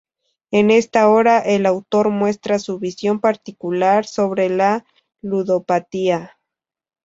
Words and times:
En 0.49 0.71
esta 0.71 1.07
obra 1.11 1.41
el 1.41 1.67
autor 1.67 2.09
muestra 2.09 2.57
su 2.57 2.79
visión 2.79 3.19
particular 3.19 4.07
sobre 4.07 4.49
la 4.49 4.83
ludopatía. 5.21 6.39